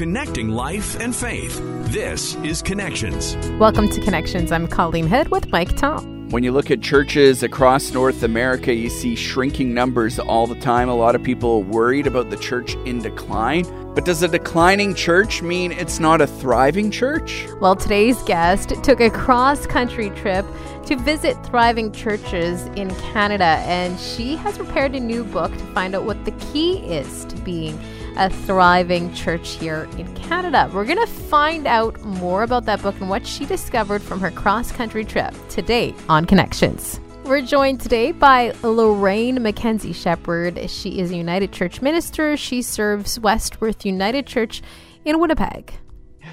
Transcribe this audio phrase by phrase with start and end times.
[0.00, 1.60] connecting life and faith.
[1.92, 3.36] This is Connections.
[3.58, 4.50] Welcome to Connections.
[4.50, 6.30] I'm Colleen Head with Mike Tom.
[6.30, 10.88] When you look at churches across North America, you see shrinking numbers all the time.
[10.88, 13.66] A lot of people worried about the church in decline.
[13.94, 17.46] But does a declining church mean it's not a thriving church?
[17.60, 20.46] Well, today's guest took a cross country trip
[20.86, 25.94] to visit thriving churches in Canada, and she has prepared a new book to find
[25.94, 27.78] out what the key is to being
[28.16, 30.70] a thriving church here in Canada.
[30.72, 34.30] We're going to find out more about that book and what she discovered from her
[34.30, 37.00] cross country trip today on Connections.
[37.24, 40.68] We're joined today by Lorraine Mackenzie Shepherd.
[40.68, 42.36] She is a United Church minister.
[42.36, 44.62] She serves Westworth United Church
[45.04, 45.72] in Winnipeg.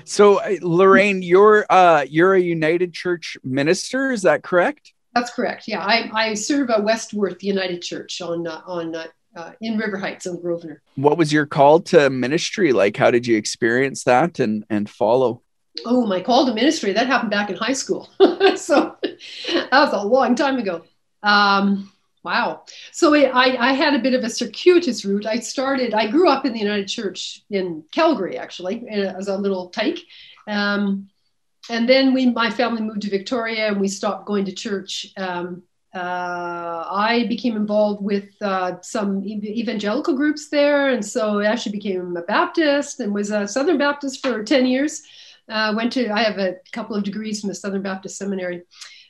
[0.05, 4.11] So, uh, Lorraine, you're uh, you're a United Church minister.
[4.11, 4.93] Is that correct?
[5.13, 5.67] That's correct.
[5.67, 8.95] Yeah, I, I serve a Westworth United Church on uh, on
[9.37, 10.81] uh, in River Heights on Grosvenor.
[10.95, 12.97] What was your call to ministry like?
[12.97, 15.43] How did you experience that and and follow?
[15.85, 18.09] Oh, my call to ministry that happened back in high school.
[18.55, 20.83] so that was a long time ago.
[21.21, 21.91] Um,
[22.23, 22.63] wow.
[22.91, 25.27] So I, I had a bit of a circuitous route.
[25.27, 25.93] I started.
[25.93, 29.99] I grew up in the United Church in Calgary, actually, as a little tyke.
[30.47, 31.09] Um,
[31.69, 35.63] and then we, my family moved to Victoria, and we stopped going to church um,
[35.97, 42.15] uh, I became involved with uh, some evangelical groups there, and so I actually became
[42.15, 45.01] a Baptist and was a Southern Baptist for ten years.
[45.49, 48.61] Uh, went to I have a couple of degrees from the Southern Baptist Seminary,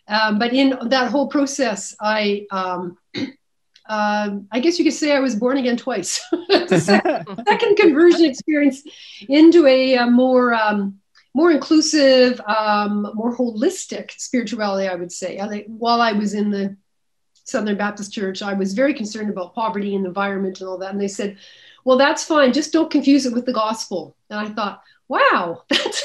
[0.08, 2.97] um, but in that whole process, I um,
[3.89, 6.21] um I guess you could say I was born again twice.
[6.67, 8.83] second, second, conversion experience
[9.27, 10.99] into a, a more um,
[11.38, 15.38] more inclusive, um, more holistic spirituality, I would say.
[15.38, 16.75] I, while I was in the
[17.43, 20.89] Southern Baptist Church, I was very concerned about poverty and environment and all that.
[20.89, 21.38] And they said,
[21.85, 22.53] well, that's fine.
[22.53, 24.17] Just don't confuse it with the gospel.
[24.31, 26.03] And I thought, wow, that's,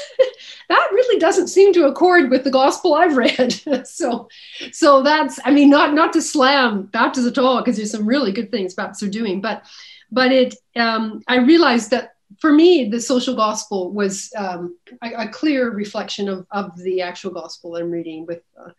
[0.69, 3.53] that really doesn't seem to accord with the gospel I've read.
[3.87, 4.29] so,
[4.71, 8.31] so that's, I mean, not, not to slam Baptists at all, because there's some really
[8.31, 9.65] good things Baptists are doing, but,
[10.11, 15.27] but it, um, I realized that for me, the social gospel was um, a, a,
[15.27, 18.25] clear reflection of, of the actual gospel I'm reading.
[18.25, 18.71] With, uh,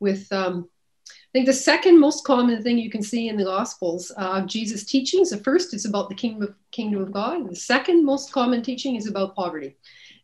[0.00, 0.68] with um,
[1.08, 4.46] I think the second most common thing you can see in the gospels uh, of
[4.46, 5.30] Jesus' teachings.
[5.30, 7.48] The first is about the kingdom of kingdom of God.
[7.48, 9.76] The second most common teaching is about poverty.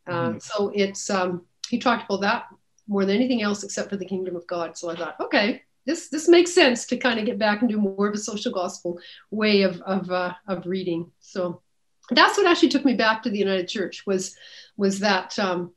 [0.06, 0.42] Uh, mm.
[0.42, 2.46] So it's um, he talked about that
[2.88, 4.76] more than anything else except for the kingdom of God.
[4.76, 7.78] So I thought, okay, this this makes sense to kind of get back and do
[7.78, 8.98] more of a social gospel
[9.30, 11.10] way of of, uh, of reading.
[11.20, 11.62] So
[12.10, 14.36] that's what actually took me back to the United Church was
[14.76, 15.72] was that um,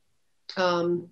[0.58, 1.10] um,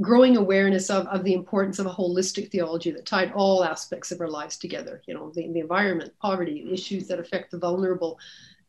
[0.00, 4.20] growing awareness of, of the importance of a holistic theology that tied all aspects of
[4.20, 5.02] our lives together.
[5.06, 8.18] You know, the, the environment, poverty, issues that affect the vulnerable,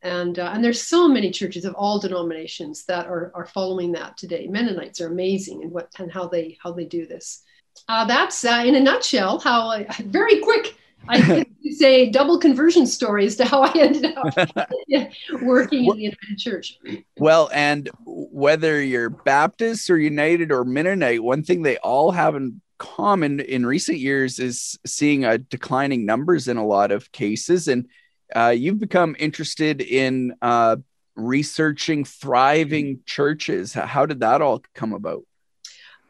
[0.02, 4.16] and uh, and there's so many churches of all denominations that are, are following that
[4.16, 4.46] today.
[4.46, 7.42] Mennonites are amazing in what and how they how they do this.
[7.88, 10.74] Uh, that's uh, in a nutshell how I, very quick
[11.08, 11.46] I could
[11.76, 14.34] say double conversion story as to how I ended up
[15.42, 16.78] working in the United Church.
[17.18, 22.60] Well, and whether you're Baptist or United or Mennonite, one thing they all have in
[22.78, 27.68] common in recent years is seeing a declining numbers in a lot of cases.
[27.68, 27.88] And
[28.34, 30.76] uh, you've become interested in uh,
[31.14, 33.72] researching thriving churches.
[33.72, 35.24] How did that all come about?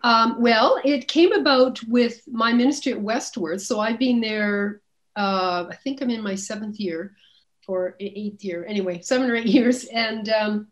[0.05, 3.63] Um, well, it came about with my ministry at Westworth.
[3.63, 4.82] So I've been there
[5.17, 7.15] uh, I think I'm in my seventh year
[7.69, 9.85] or eighth year, anyway, seven or eight years.
[9.85, 10.69] And um,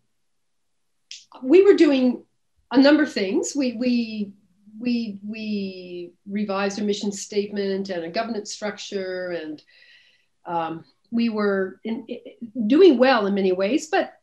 [1.42, 2.24] we were doing
[2.70, 3.54] a number of things.
[3.54, 4.32] We, we,
[4.78, 9.62] we, we revised a mission statement and a governance structure, and
[10.46, 14.14] um, we were in, in, doing well in many ways, but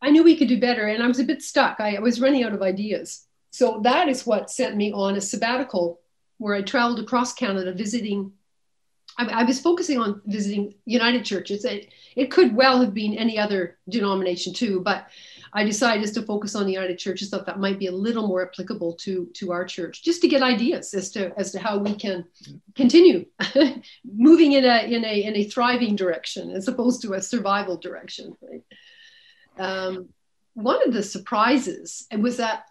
[0.00, 1.80] I knew we could do better, and I was a bit stuck.
[1.80, 3.26] I, I was running out of ideas.
[3.50, 6.00] So that is what sent me on a sabbatical
[6.38, 8.32] where I traveled across Canada visiting
[9.18, 11.64] I, I, was focusing on visiting United churches.
[11.64, 15.08] It, it could well have been any other denomination too, but
[15.52, 17.30] I decided just to focus on the United Churches.
[17.30, 20.42] Thought that might be a little more applicable to to our church, just to get
[20.42, 22.24] ideas as to as to how we can
[22.74, 23.24] continue
[24.04, 28.36] moving in a in a in a thriving direction as opposed to a survival direction.
[28.42, 28.64] Right.
[29.56, 30.08] Um,
[30.54, 32.64] one of the surprises was that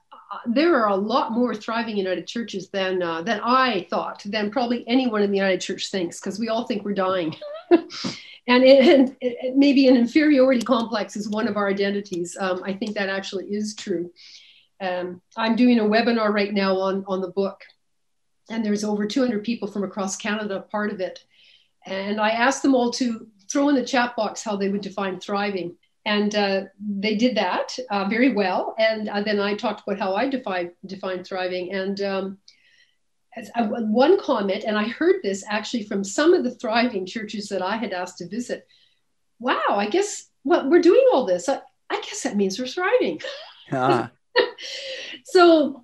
[0.46, 4.88] there are a lot more thriving United churches than uh, than I thought, than probably
[4.88, 7.36] anyone in the United Church thinks, because we all think we're dying.
[7.72, 12.38] and, it, and it, maybe an inferiority complex is one of our identities.
[12.40, 14.12] Um, I think that actually is true.
[14.82, 17.62] Um, I'm doing a webinar right now on, on the book,
[18.50, 21.24] and there's over 200 people from across Canada part of it.
[21.86, 25.20] And I asked them all to throw in the chat box how they would define
[25.20, 25.76] thriving.
[26.06, 28.76] And uh, they did that uh, very well.
[28.78, 31.72] And uh, then I talked about how I define define thriving.
[31.74, 32.38] And um,
[33.36, 37.48] as, uh, one comment, and I heard this actually from some of the thriving churches
[37.50, 38.68] that I had asked to visit.
[39.40, 41.48] Wow, I guess well, we're doing all this.
[41.48, 43.22] I, I guess that means we're thriving.
[43.72, 44.12] Ah.
[45.26, 45.84] so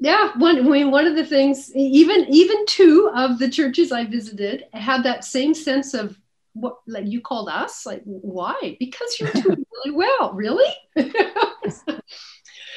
[0.00, 4.04] yeah one I mean, one of the things even even two of the churches i
[4.04, 6.18] visited had that same sense of
[6.54, 7.84] what like you called us?
[7.84, 8.76] Like why?
[8.80, 10.32] Because you're doing really well.
[10.32, 10.72] Really?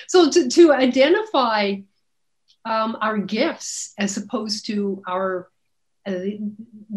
[0.07, 1.75] So to, to identify
[2.65, 5.49] um, our gifts as opposed to our
[6.05, 6.39] uh,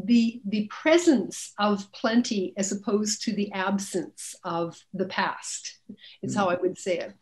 [0.04, 5.78] the the presence of plenty as opposed to the absence of the past
[6.22, 6.40] is mm-hmm.
[6.40, 7.12] how i would say it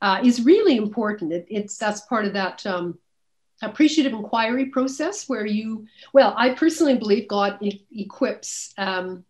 [0.00, 1.32] uh, is really important.
[1.32, 2.98] It, it's that's part of that um,
[3.62, 9.24] appreciative inquiry process where you well i personally believe god e- equips um,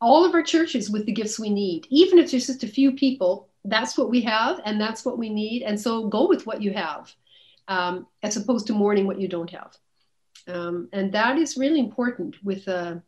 [0.00, 1.86] all of our churches with the gifts we need.
[1.90, 5.28] Even if there's just a few people that's what we have and that's what we
[5.28, 5.62] need.
[5.62, 7.12] And so go with what you have
[7.68, 9.76] um, as opposed to mourning what you don't have.
[10.48, 13.02] Um, and that is really important with a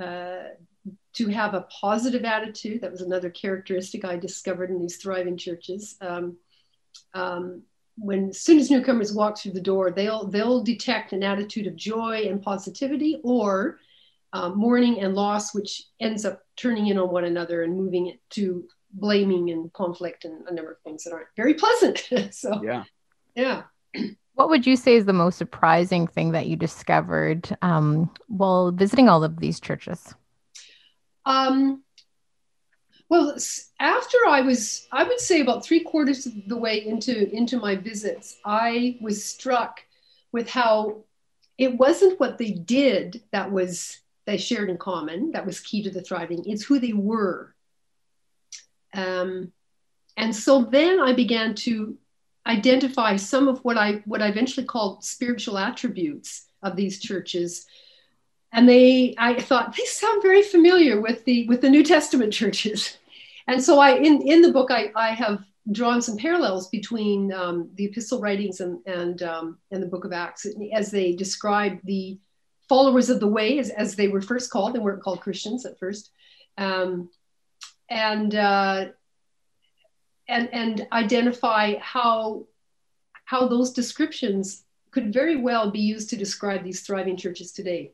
[0.00, 0.42] uh,
[1.14, 2.82] to have a positive attitude.
[2.82, 5.96] That was another characteristic i discovered in these thriving churches.
[6.00, 6.36] Um,
[7.14, 7.62] um,
[7.96, 11.76] when as soon as newcomers walk through the door, they'll they'll detect an attitude of
[11.76, 13.78] joy and positivity, or
[14.32, 18.20] um, mourning and loss, which ends up turning in on one another and moving it
[18.30, 22.06] to blaming and conflict and a number of things that aren't very pleasant.
[22.34, 22.84] so yeah,
[23.34, 23.62] yeah.
[24.34, 29.08] What would you say is the most surprising thing that you discovered um, while visiting
[29.08, 30.14] all of these churches?
[31.24, 31.82] Um,
[33.08, 33.36] well,
[33.78, 37.76] after I was, I would say about three quarters of the way into into my
[37.76, 39.80] visits, I was struck
[40.32, 41.04] with how
[41.56, 45.90] it wasn't what they did that was they shared in common that was key to
[45.90, 46.44] the thriving.
[46.46, 47.54] It's who they were.
[48.92, 49.52] Um,
[50.16, 51.96] and so then I began to
[52.46, 57.66] identify some of what I what I eventually called spiritual attributes of these churches
[58.52, 62.98] and they i thought they sound very familiar with the with the new testament churches.
[63.48, 67.70] And so i in in the book i i have drawn some parallels between um,
[67.74, 72.18] the epistle writings and and um, and the book of acts as they describe the
[72.68, 74.74] followers of the way as, as they were first called.
[74.74, 76.10] They weren't called christians at first.
[76.58, 77.10] Um,
[77.88, 78.86] and uh,
[80.28, 82.46] and and identify how
[83.24, 87.92] how those descriptions could very well be used to describe these thriving churches today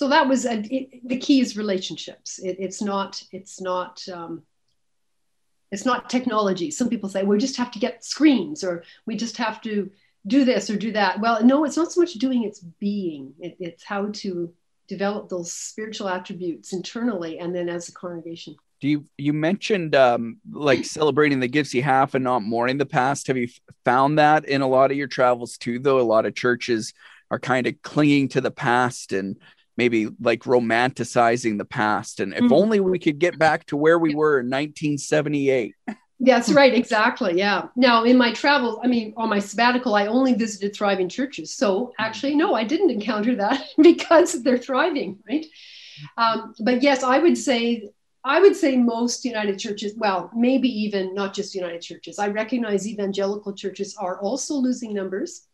[0.00, 2.38] so that was a, it, the key is relationships.
[2.38, 4.44] It, it's not it's not um,
[5.70, 6.70] it's not technology.
[6.70, 9.90] Some people say we just have to get screens or we just have to
[10.26, 11.20] do this or do that.
[11.20, 13.34] Well no it's not so much doing it's being.
[13.40, 14.50] It, it's how to
[14.88, 18.56] develop those spiritual attributes internally and then as a congregation.
[18.80, 22.86] Do you you mentioned um, like celebrating the gifts you have and not mourning the
[22.86, 23.26] past.
[23.26, 23.48] Have you
[23.84, 26.00] found that in a lot of your travels too though?
[26.00, 26.94] A lot of churches
[27.30, 29.36] are kind of clinging to the past and
[29.76, 32.20] maybe like romanticizing the past.
[32.20, 32.52] And if mm-hmm.
[32.52, 35.74] only we could get back to where we were in 1978.
[36.22, 37.38] That's right, exactly.
[37.38, 37.68] Yeah.
[37.76, 41.56] Now, in my travels, I mean, on my sabbatical, I only visited thriving churches.
[41.56, 45.46] So actually, no, I didn't encounter that because they're thriving, right?
[46.18, 47.88] Um, but yes, I would say
[48.22, 52.18] I would say most United churches, well, maybe even not just United churches.
[52.18, 55.46] I recognize evangelical churches are also losing numbers.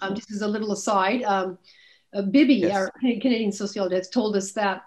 [0.00, 1.58] Um, just as a little aside, um,
[2.14, 2.74] uh, Bibby, yes.
[2.74, 4.82] our Canadian sociologist, told us that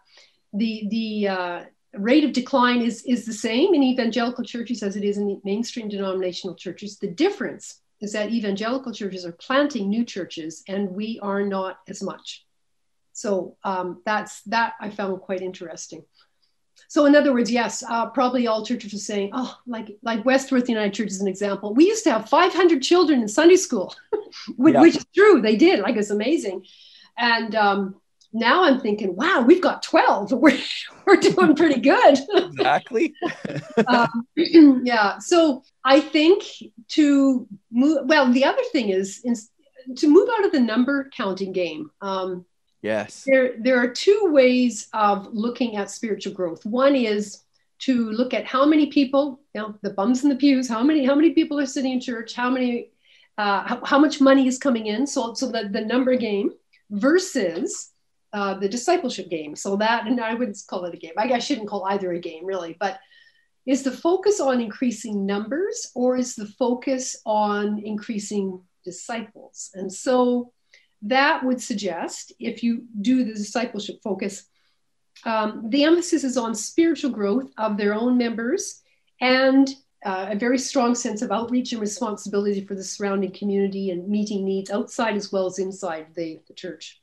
[0.54, 1.64] the the uh,
[1.94, 5.90] rate of decline is is the same in evangelical churches as it is in mainstream
[5.90, 6.98] denominational churches.
[6.98, 12.02] The difference is that evangelical churches are planting new churches, and we are not as
[12.02, 12.46] much.
[13.14, 16.04] So um, that's that I found quite interesting.
[16.88, 20.70] So in other words, yes, uh, probably all churches are saying, oh, like like Westworth
[20.70, 21.74] United Church is an example.
[21.74, 23.94] We used to have 500 children in Sunday school,
[24.58, 24.82] which, yeah.
[24.82, 25.42] which is true.
[25.42, 26.66] They did, like it's amazing.
[27.18, 28.02] And um,
[28.34, 30.32] now I'm thinking, wow, we've got 12.
[30.42, 30.58] We're,
[31.06, 32.18] we're doing pretty good.
[32.36, 33.14] exactly.
[33.88, 35.18] um, yeah.
[35.20, 36.44] So I think
[36.90, 39.36] to move, well, the other thing is in,
[39.96, 41.90] to move out of the number counting game.
[42.02, 42.46] Um,
[42.82, 43.24] yes.
[43.26, 46.66] There, there are two ways of looking at spiritual growth.
[46.66, 47.44] One is
[47.80, 51.04] to look at how many people, you know, the bums in the pews, how many,
[51.04, 52.92] how many people are sitting in church, how many,
[53.40, 55.08] uh, how, how much money is coming in.
[55.08, 56.52] So, so the, the number game
[56.92, 57.92] versus
[58.34, 59.56] uh, the discipleship game.
[59.56, 61.14] So that, and I wouldn't call it a game.
[61.18, 63.00] I, I shouldn't call either a game really, but
[63.66, 69.70] is the focus on increasing numbers or is the focus on increasing disciples?
[69.74, 70.52] And so
[71.04, 74.46] that would suggest if you do the discipleship focus,
[75.26, 78.82] um, the emphasis is on spiritual growth of their own members
[79.20, 79.70] and
[80.06, 84.44] uh, a very strong sense of outreach and responsibility for the surrounding community and meeting
[84.46, 87.02] needs outside as well as inside the, the church.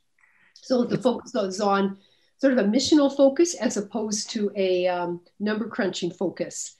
[0.53, 1.97] So the focus is on
[2.37, 6.75] sort of a missional focus as opposed to a um, number crunching focus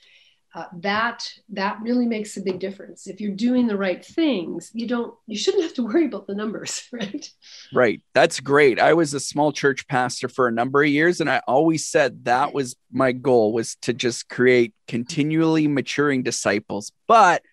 [0.60, 3.08] uh, that that really makes a big difference.
[3.08, 6.36] If you're doing the right things you don't you shouldn't have to worry about the
[6.36, 7.30] numbers right?
[7.74, 8.02] Right.
[8.14, 8.80] That's great.
[8.80, 12.26] I was a small church pastor for a number of years and i always said
[12.26, 16.92] that was my goal was to just create continually maturing disciples.
[17.08, 17.44] But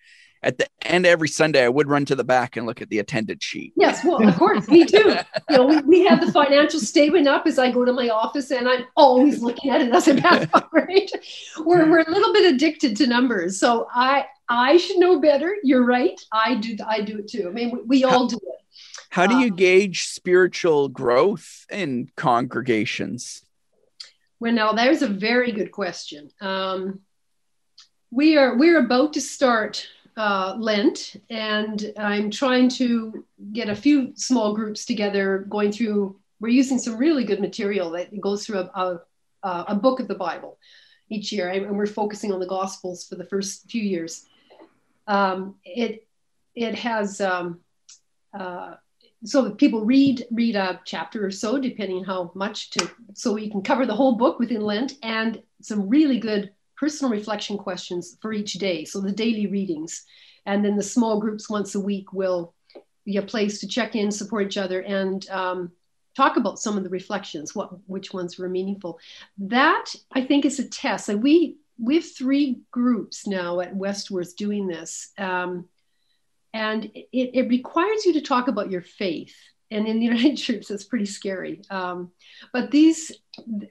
[0.47, 2.99] at the end every Sunday, I would run to the back and look at the
[2.99, 3.73] attendance sheet.
[3.75, 5.17] Yes, well, of course, me too.
[5.49, 8.49] You know, we, we have the financial statement up as I go to my office,
[8.51, 11.11] and I'm always looking at it as a pass right?
[11.59, 15.53] We're, we're a little bit addicted to numbers, so I I should know better.
[15.63, 16.19] You're right.
[16.31, 17.49] I do I do it too.
[17.49, 18.61] I mean, we, we all do it.
[19.09, 23.43] How do you um, gauge spiritual growth in congregations?
[24.39, 26.29] Well, now there's a very good question.
[26.39, 27.01] Um,
[28.11, 29.87] we are we're about to start
[30.17, 36.19] uh, Lent, and I'm trying to get a few small groups together going through.
[36.39, 38.99] We're using some really good material that goes through a,
[39.43, 40.57] a, a book of the Bible
[41.09, 44.25] each year, and we're focusing on the Gospels for the first few years.
[45.07, 46.07] Um, it
[46.55, 47.59] it has um,
[48.37, 48.75] uh,
[49.23, 53.61] so people read read a chapter or so, depending how much to, so we can
[53.61, 58.53] cover the whole book within Lent, and some really good personal reflection questions for each
[58.53, 58.85] day.
[58.85, 60.03] So the daily readings.
[60.45, 62.53] And then the small groups once a week will
[63.05, 65.71] be a place to check in, support each other, and um,
[66.15, 68.99] talk about some of the reflections, what which ones were meaningful.
[69.37, 71.09] That I think is a test.
[71.09, 75.11] Like we we have three groups now at Westworth doing this.
[75.17, 75.67] Um,
[76.53, 79.35] and it, it requires you to talk about your faith
[79.71, 81.61] and in the United States, it's pretty scary.
[81.69, 82.11] Um,
[82.53, 83.11] but these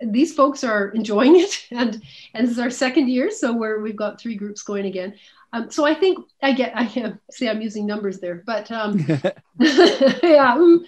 [0.01, 2.03] these folks are enjoying it, and
[2.35, 5.15] and this is our second year, so where we've got three groups going again.
[5.53, 8.99] Um, so I think I get I am see I'm using numbers there, but um,
[9.61, 10.55] yeah.
[10.55, 10.85] Um,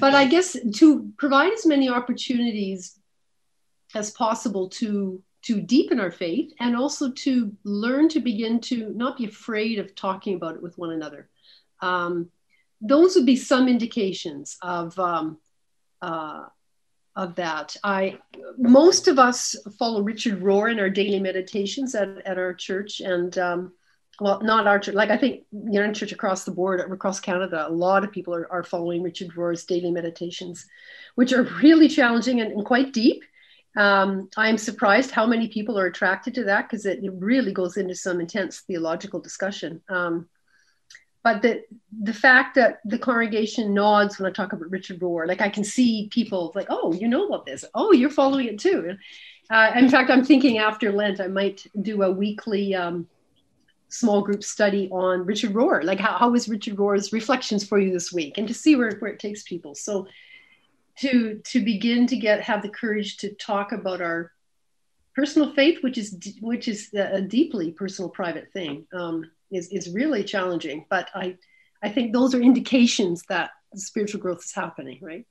[0.00, 2.98] but I guess to provide as many opportunities
[3.94, 9.16] as possible to to deepen our faith and also to learn to begin to not
[9.16, 11.28] be afraid of talking about it with one another.
[11.80, 12.30] Um,
[12.80, 15.38] those would be some indications of um,
[16.02, 16.44] uh,
[17.16, 17.76] of that.
[17.82, 18.18] I
[18.56, 23.36] most of us follow Richard Rohr in our daily meditations at, at our church, and
[23.38, 23.72] um,
[24.20, 24.94] well, not our church.
[24.94, 28.34] Like I think you know, church across the board, across Canada, a lot of people
[28.34, 30.66] are, are following Richard Rohr's daily meditations,
[31.16, 33.22] which are really challenging and, and quite deep.
[33.76, 37.76] Um, I'm surprised how many people are attracted to that because it, it, really goes
[37.76, 39.82] into some intense theological discussion.
[39.88, 40.28] Um,
[41.28, 41.62] but the
[42.00, 45.62] the fact that the congregation nods when I talk about Richard Rohr, like I can
[45.62, 47.66] see people like, oh, you know about this.
[47.74, 48.96] Oh, you're following it too.
[49.50, 53.06] Uh, in fact, I'm thinking after Lent, I might do a weekly um,
[53.88, 55.84] small group study on Richard Rohr.
[55.84, 58.92] Like, how, how was Richard Rohr's reflections for you this week, and to see where,
[58.98, 59.74] where it takes people.
[59.74, 60.06] So,
[61.00, 64.32] to to begin to get have the courage to talk about our
[65.14, 68.86] personal faith, which is which is a deeply personal, private thing.
[68.94, 70.86] Um, is, is really challenging.
[70.90, 71.36] But I,
[71.82, 75.26] I think those are indications that spiritual growth is happening, right?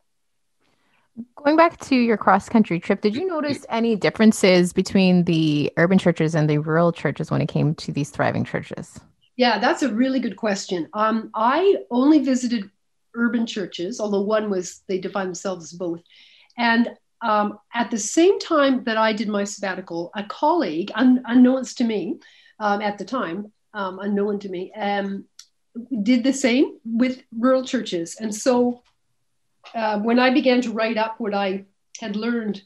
[1.35, 5.97] Going back to your cross country trip, did you notice any differences between the urban
[5.97, 8.99] churches and the rural churches when it came to these thriving churches?
[9.35, 10.87] Yeah, that's a really good question.
[10.93, 12.69] Um, I only visited
[13.15, 16.01] urban churches, although one was, they define themselves as both.
[16.57, 21.73] And um, at the same time that I did my sabbatical, a colleague, un- unknowns
[21.75, 22.19] to me
[22.59, 25.25] um, at the time, um, unknown to me, um,
[26.03, 28.15] did the same with rural churches.
[28.19, 28.81] And so
[29.75, 31.65] uh, when I began to write up what I
[31.99, 32.61] had learned,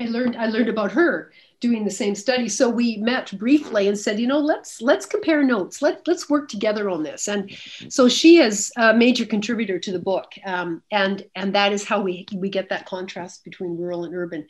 [0.00, 2.48] I learned I learned about her doing the same study.
[2.48, 5.82] So we met briefly and said, you know, let's let's compare notes.
[5.82, 7.28] Let let's work together on this.
[7.28, 7.50] And
[7.88, 12.00] so she is a major contributor to the book, um, and and that is how
[12.02, 14.46] we we get that contrast between rural and urban.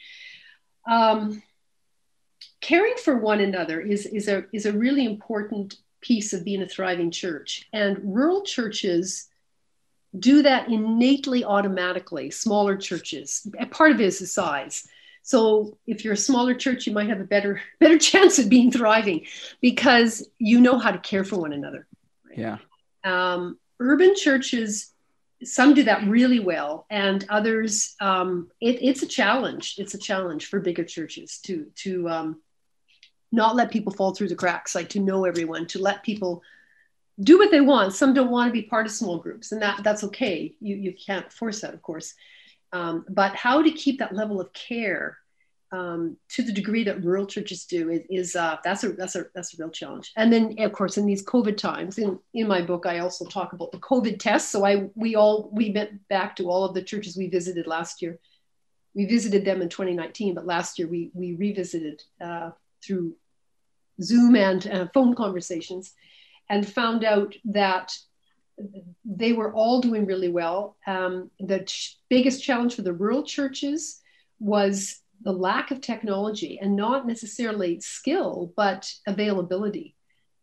[0.88, 1.42] Um,
[2.64, 6.68] caring for one another is, is, a, is a really important piece of being a
[6.68, 7.68] thriving church.
[7.75, 9.28] And rural churches
[10.18, 13.47] do that innately automatically, smaller churches.
[13.71, 14.88] Part of it is the size.
[15.23, 18.71] So if you're a smaller church, you might have a better better chance of being
[18.71, 19.26] thriving
[19.61, 21.87] because you know how to care for one another.
[22.26, 22.38] Right?
[22.38, 22.59] Yeah.
[23.04, 24.90] Um, urban churches,
[25.42, 29.75] some do that really well, and others, um, it, it's a challenge.
[29.76, 32.40] It's a challenge for bigger churches to to um,
[33.34, 36.42] not let people fall through the cracks, like to know everyone, to let people
[37.20, 37.94] do what they want.
[37.94, 40.54] Some don't want to be part of small groups, and that that's okay.
[40.60, 42.14] You you can't force that, of course.
[42.72, 45.18] Um, but how to keep that level of care
[45.74, 49.26] um, to the degree that rural churches do is, is uh, that's a that's a
[49.34, 50.12] that's a real challenge.
[50.16, 53.52] And then of course in these COVID times, in in my book I also talk
[53.52, 54.50] about the COVID tests.
[54.50, 58.02] So I we all we went back to all of the churches we visited last
[58.02, 58.18] year.
[58.94, 62.50] We visited them in 2019, but last year we we revisited uh,
[62.84, 63.16] through
[64.02, 65.92] Zoom and uh, phone conversations,
[66.48, 67.92] and found out that
[69.04, 70.76] they were all doing really well.
[70.86, 74.00] Um, the ch- biggest challenge for the rural churches
[74.38, 79.94] was the lack of technology and not necessarily skill, but availability.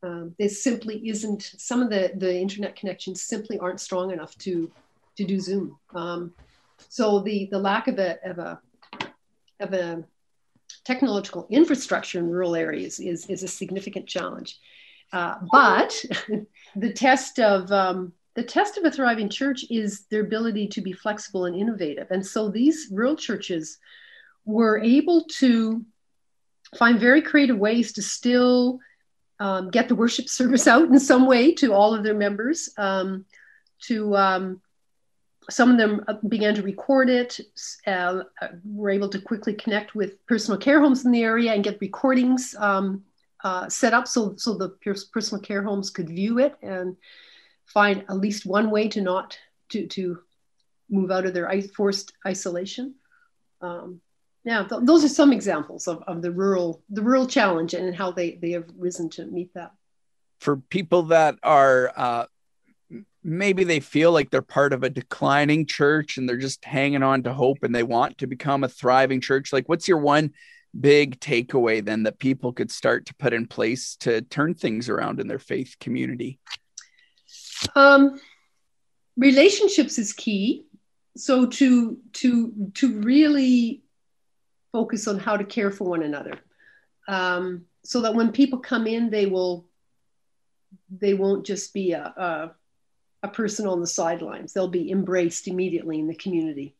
[0.04, 4.72] Um, simply isn't, some of the, the internet connections simply aren't strong enough to,
[5.18, 5.78] to do Zoom.
[5.94, 6.34] Um,
[6.90, 8.60] so the, the lack of a, of a,
[9.60, 10.04] of a
[10.86, 14.58] technological infrastructure in rural areas is, is a significant challenge.
[15.14, 15.94] Uh, but
[16.76, 20.94] the test of um, the test of a thriving church is their ability to be
[20.94, 22.08] flexible and innovative.
[22.12, 23.78] And so these rural churches
[24.46, 25.86] were able to
[26.78, 28.80] find very creative ways to still
[29.40, 32.70] um, get the worship service out in some way to all of their members.
[32.78, 33.26] Um,
[33.82, 34.62] to um,
[35.50, 37.40] some of them uh, began to record it,
[37.88, 38.24] uh,
[38.64, 42.56] were able to quickly connect with personal care homes in the area and get recordings
[42.60, 43.04] um,
[43.44, 44.70] uh, set up so, so the
[45.12, 46.96] personal care homes could view it and
[47.66, 49.38] find at least one way to not
[49.70, 50.20] to, to
[50.90, 52.96] move out of their forced isolation.
[53.62, 54.02] Um,
[54.44, 58.12] yeah th- those are some examples of, of the rural the rural challenge and how
[58.12, 59.72] they they have risen to meet that
[60.40, 62.26] for people that are uh,
[63.24, 67.24] maybe they feel like they're part of a declining church and they're just hanging on
[67.24, 69.54] to hope and they want to become a thriving church.
[69.54, 70.34] Like what's your one
[70.80, 75.20] big takeaway then that people could start to put in place to turn things around
[75.20, 76.40] in their faith community?
[77.76, 78.20] Um,
[79.18, 80.66] relationships is key.
[81.18, 83.84] So to to to really
[84.72, 86.40] focus on how to care for one another.
[87.08, 89.68] Um, so that when people come in they will
[90.90, 92.52] they won't just be a, a,
[93.24, 96.76] a person on the sidelines they'll be embraced immediately in the community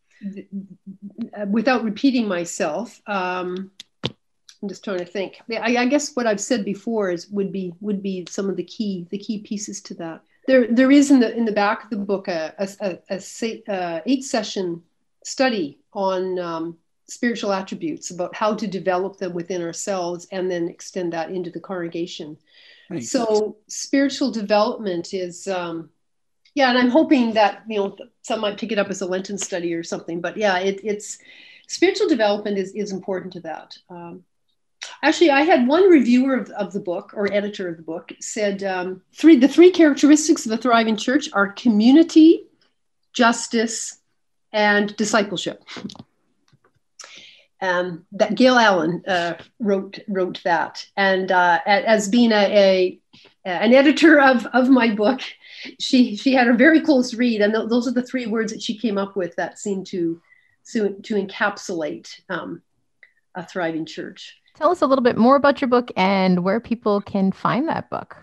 [1.48, 3.72] without repeating myself um,
[4.06, 7.74] i'm just trying to think I, I, guess what i've said before is would be
[7.82, 11.20] would be some of the key the key pieces to that there there is in
[11.20, 14.82] the in the back of the book a, a, a, a uh, eight session
[15.24, 16.78] study on um,
[17.12, 21.60] spiritual attributes, about how to develop them within ourselves and then extend that into the
[21.60, 22.38] congregation.
[22.90, 23.12] Nice.
[23.12, 25.90] So spiritual development is, um,
[26.56, 29.38] yeah, and I'm hoping that you know some might pick it up as a Lenten
[29.38, 30.22] study or something.
[30.22, 31.18] But yeah, it, it's
[31.68, 33.78] spiritual development is is important to that.
[33.90, 34.24] Um,
[35.04, 38.64] actually, I had one reviewer of, of the book or editor of the book said
[38.64, 42.46] um, three the three characteristics of a thriving church are community,
[43.14, 44.00] justice,
[44.52, 45.64] and discipleship
[47.62, 53.00] um, that Gail Allen uh, wrote wrote that, and uh, as being a, a,
[53.46, 55.22] an editor of, of my book,
[55.80, 58.62] she she had a very close read, and th- those are the three words that
[58.62, 60.22] she came up with that seemed to
[60.72, 62.62] to, to encapsulate um,
[63.36, 64.38] a thriving church.
[64.56, 67.90] Tell us a little bit more about your book and where people can find that
[67.90, 68.16] book.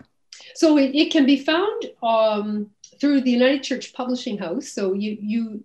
[0.55, 4.69] So it, it can be found um, through the United Church Publishing House.
[4.69, 5.63] So you you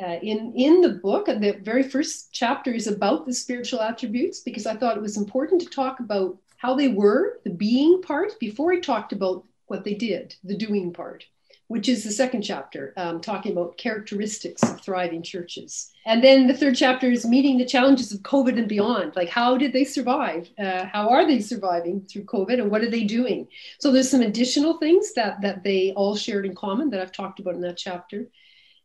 [0.00, 4.66] Uh, in, in the book, the very first chapter is about the spiritual attributes because
[4.66, 8.72] I thought it was important to talk about how they were, the being part, before
[8.72, 11.24] I talked about what they did, the doing part
[11.68, 15.92] which is the second chapter, um, talking about characteristics of thriving churches.
[16.06, 19.14] And then the third chapter is meeting the challenges of COVID and beyond.
[19.14, 20.48] Like, how did they survive?
[20.58, 23.48] Uh, how are they surviving through COVID, and what are they doing?
[23.78, 27.38] So there's some additional things that that they all shared in common that I've talked
[27.38, 28.26] about in that chapter.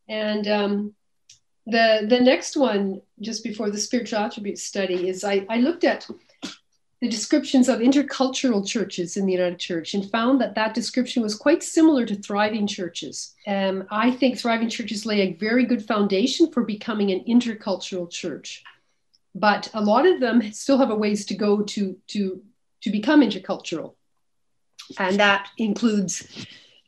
[0.09, 0.93] And um,
[1.65, 6.07] the the next one, just before the spiritual attributes study, is I, I looked at
[7.03, 11.35] the descriptions of intercultural churches in the United Church and found that that description was
[11.35, 13.33] quite similar to thriving churches.
[13.45, 18.63] Um, I think thriving churches lay a very good foundation for becoming an intercultural church,
[19.35, 22.41] but a lot of them still have a ways to go to to
[22.83, 23.95] to become intercultural,
[24.97, 26.25] and that includes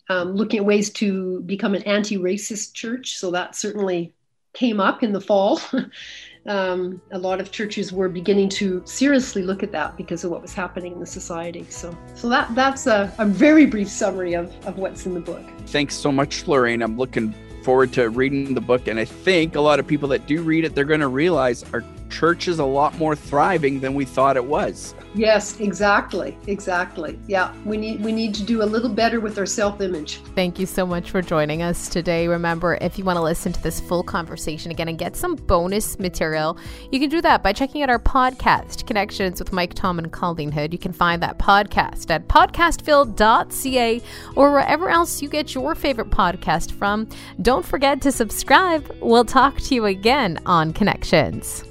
[0.10, 3.18] um, looking at ways to become an anti-racist church.
[3.18, 4.15] So that certainly
[4.56, 5.60] came up in the fall.
[6.48, 10.42] um, a lot of churches were beginning to seriously look at that because of what
[10.42, 11.66] was happening in the society.
[11.70, 15.44] So, so that that's a, a very brief summary of, of what's in the book.
[15.68, 16.82] Thanks so much, Lorraine.
[16.82, 20.28] I'm looking forward to reading the book, and I think a lot of people that
[20.28, 23.94] do read it, they're going to realize our church is a lot more thriving than
[23.94, 24.96] we thought it was.
[25.14, 26.38] Yes, exactly.
[26.48, 27.18] Exactly.
[27.28, 30.18] Yeah, we need we need to do a little better with our self-image.
[30.36, 32.28] Thank you so much for joining us today.
[32.28, 36.00] Remember, if you want to listen to this full conversation again and get some bonus
[36.00, 36.58] material,
[36.92, 40.52] you can do that by checking out our podcast, Connections with Mike Tom and Colleen
[40.52, 40.74] Hood.
[40.74, 44.02] You can find that podcast at podcastville.ca
[44.36, 47.08] or wherever else you get your favorite podcast from.
[47.42, 48.94] Don't forget to subscribe.
[49.00, 51.64] We'll talk to you again on Connections.